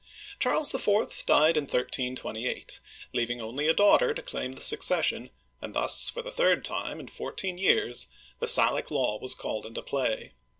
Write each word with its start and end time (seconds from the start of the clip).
Charles 0.39 0.73
IV. 0.73 0.83
died 1.27 1.55
in 1.57 1.65
1328, 1.65 2.79
leaving 3.13 3.39
only 3.39 3.67
a 3.67 3.73
daughter 3.75 4.15
to 4.15 4.21
claim 4.23 4.53
the 4.53 4.61
succession, 4.61 5.29
and 5.61 5.75
thus 5.75 6.09
for 6.09 6.23
the 6.23 6.31
third 6.31 6.65
time 6.65 6.99
in 6.99 7.07
four 7.07 7.31
teen 7.31 7.59
years 7.59 8.07
the 8.39 8.47
Salic 8.47 8.89
Law 8.89 9.19
was 9.19 9.35
called 9.35 9.67
into 9.67 9.83
play. 9.83 10.33